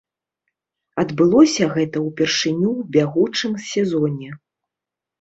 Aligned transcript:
Адбылося 1.03 1.69
гэта 1.77 1.97
ўпершыню 2.07 2.69
ў 2.79 2.99
бягучым 2.99 3.53
сезоне. 3.71 4.29